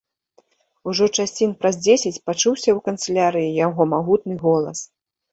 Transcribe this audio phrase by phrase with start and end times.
[0.91, 4.79] Ужо часін праз дзесяць пачуўся ў канцылярыі яго магутны голас.